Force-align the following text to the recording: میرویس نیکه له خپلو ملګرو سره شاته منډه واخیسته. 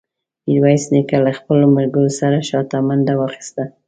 میرویس 0.45 0.83
نیکه 0.93 1.17
له 1.25 1.31
خپلو 1.39 1.65
ملګرو 1.77 2.11
سره 2.19 2.37
شاته 2.49 2.77
منډه 2.87 3.13
واخیسته. 3.19 3.63